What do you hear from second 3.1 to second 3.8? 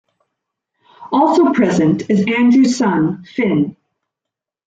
Finn.